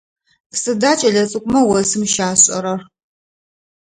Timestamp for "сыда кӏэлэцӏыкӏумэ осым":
0.61-2.03